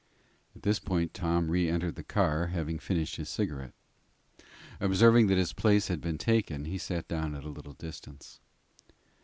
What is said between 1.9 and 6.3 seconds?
the car, having finished his cigarette. Observing that his place had been